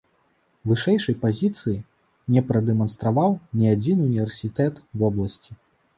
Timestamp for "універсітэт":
4.09-4.81